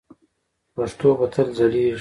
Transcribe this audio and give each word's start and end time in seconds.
پښتو 0.75 1.09
به 1.19 1.25
تل 1.33 1.47
ځلیږي. 1.57 1.89